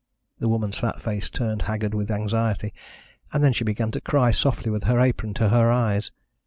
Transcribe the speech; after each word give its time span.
The 0.39 0.47
woman's 0.49 0.79
fat 0.79 0.99
face 0.99 1.29
turned 1.29 1.61
haggard 1.69 1.93
with 1.93 2.09
anxiety, 2.09 2.73
and 3.31 3.43
then 3.43 3.53
she 3.53 3.63
began 3.63 3.91
to 3.91 4.01
cry 4.01 4.31
softly 4.31 4.71
with 4.71 4.85
her 4.85 4.99
apron 4.99 5.35
to 5.35 5.49
her 5.49 5.71
eyes. 5.71 6.11